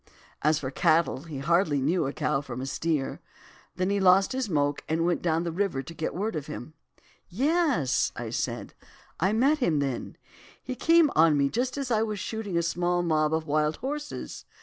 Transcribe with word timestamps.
As 0.41 0.57
for 0.57 0.71
cattle, 0.71 1.25
he 1.25 1.37
hardly 1.37 1.79
knew 1.79 2.07
a 2.07 2.11
cow 2.11 2.41
from 2.41 2.59
a 2.59 2.65
steer. 2.65 3.21
Then 3.75 3.91
he 3.91 3.99
lost 3.99 4.31
his 4.31 4.49
moke 4.49 4.83
and 4.89 5.05
went 5.05 5.21
down 5.21 5.43
the 5.43 5.51
river 5.51 5.83
to 5.83 5.93
get 5.93 6.15
word 6.15 6.35
of 6.35 6.47
him.' 6.47 6.73
"'Yes!' 7.29 8.11
I 8.15 8.31
said. 8.31 8.73
'I 9.19 9.33
met 9.33 9.57
him 9.59 9.77
then; 9.77 10.17
he 10.63 10.73
came 10.73 11.11
on 11.15 11.37
me 11.37 11.49
just 11.49 11.77
as 11.77 11.91
I 11.91 12.01
was 12.01 12.17
shooting 12.17 12.57
a 12.57 12.63
small 12.63 13.03
mob 13.03 13.31
of 13.31 13.45
wild 13.45 13.75
horses. 13.75 14.45